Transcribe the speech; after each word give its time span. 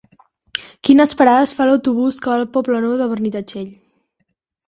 Quines 0.87 1.11
parades 1.19 1.53
fa 1.59 1.67
l'autobús 1.71 2.17
que 2.23 2.31
va 2.33 2.37
al 2.39 2.47
Poble 2.57 2.79
Nou 2.87 2.97
de 3.03 3.09
Benitatxell? 3.13 3.71